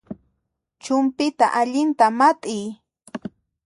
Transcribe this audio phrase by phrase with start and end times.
[0.83, 2.65] Chumpyta allinta mat'iy